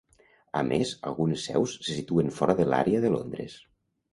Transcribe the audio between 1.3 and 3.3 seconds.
seus se situen fora de l'àrea de